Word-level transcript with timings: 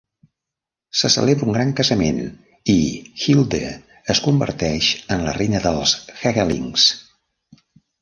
Se 1.01 1.11
celebra 1.15 1.45
un 1.49 1.55
gran 1.57 1.73
casament 1.79 2.21
i 2.75 2.75
Hilde 3.27 3.61
es 4.15 4.25
converteix 4.31 4.91
en 5.19 5.29
la 5.29 5.39
reina 5.41 5.65
dels 5.71 5.97
Hegelings. 6.19 6.93